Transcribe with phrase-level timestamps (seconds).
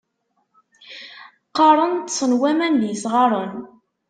[1.49, 3.53] Qqaren ṭsen waman d yisɣaṛen.